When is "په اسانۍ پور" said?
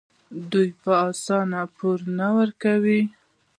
0.81-1.99